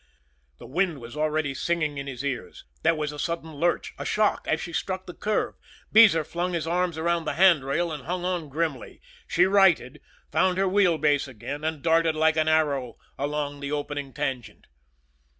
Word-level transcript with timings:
The 0.57 0.65
wind 0.65 0.99
was 0.99 1.15
already 1.15 1.53
singing 1.53 1.99
in 1.99 2.07
his 2.07 2.25
ears. 2.25 2.65
There 2.81 2.95
was 2.95 3.11
a 3.11 3.19
sudden 3.19 3.53
lurch, 3.53 3.93
a 3.99 4.03
shock, 4.03 4.47
as 4.47 4.59
she 4.59 4.73
struck 4.73 5.05
the 5.05 5.13
curve. 5.13 5.53
Beezer 5.91 6.23
flung 6.23 6.53
his 6.53 6.65
arms 6.65 6.97
around 6.97 7.25
the 7.25 7.35
handrail 7.35 7.91
and 7.91 8.05
hung 8.05 8.25
on 8.25 8.49
grimly. 8.49 8.99
She 9.27 9.45
righted, 9.45 10.01
found 10.31 10.57
her 10.57 10.67
wheel 10.67 10.97
base 10.97 11.27
again, 11.27 11.63
and 11.63 11.83
darted 11.83 12.15
like 12.15 12.35
an 12.35 12.47
arrow 12.47 12.97
along 13.19 13.59
the 13.59 13.71
opening 13.71 14.11
tangent. 14.11 14.65